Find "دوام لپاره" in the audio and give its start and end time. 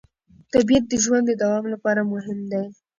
1.41-2.01